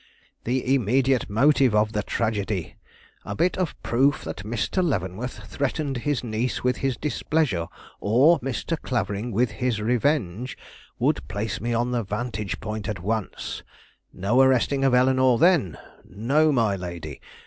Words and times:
"The 0.45 0.73
immediate 0.73 1.29
motive 1.29 1.75
of 1.75 1.91
the 1.93 2.01
tragedy; 2.01 2.75
a 3.23 3.35
bit 3.35 3.55
of 3.55 3.79
proof 3.83 4.23
that 4.23 4.37
Mr. 4.37 4.83
Leavenworth 4.83 5.45
threatened 5.45 5.97
his 5.97 6.23
niece 6.23 6.63
with 6.63 6.77
his 6.77 6.97
displeasure, 6.97 7.67
or 7.99 8.39
Mr. 8.39 8.81
Clavering 8.81 9.31
with 9.31 9.51
his 9.51 9.79
revenge, 9.79 10.57
would 10.97 11.27
place 11.27 11.61
me 11.61 11.71
on 11.75 11.91
the 11.91 12.01
vantage 12.01 12.59
point 12.59 12.89
at 12.89 13.03
once; 13.03 13.61
no 14.11 14.41
arresting 14.41 14.83
of 14.83 14.95
Eleanore 14.95 15.37
then! 15.37 15.77
No, 16.03 16.51
my 16.51 16.75
lady! 16.75 17.21